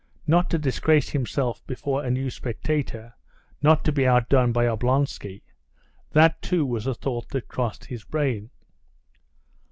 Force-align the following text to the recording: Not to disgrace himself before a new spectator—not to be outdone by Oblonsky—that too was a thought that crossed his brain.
Not 0.25 0.49
to 0.49 0.57
disgrace 0.57 1.09
himself 1.09 1.63
before 1.67 2.03
a 2.03 2.09
new 2.09 2.31
spectator—not 2.31 3.83
to 3.85 3.91
be 3.91 4.07
outdone 4.07 4.51
by 4.51 4.65
Oblonsky—that 4.65 6.41
too 6.41 6.65
was 6.65 6.87
a 6.87 6.95
thought 6.95 7.29
that 7.29 7.47
crossed 7.47 7.85
his 7.85 8.03
brain. 8.03 8.49